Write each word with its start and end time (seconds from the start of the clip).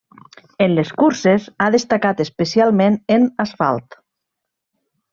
En 0.65 0.71
les 0.79 0.93
curses, 1.01 1.45
ha 1.65 1.69
destacat 1.77 2.25
especialment 2.25 3.01
en 3.19 3.31
asfalt. 3.47 4.03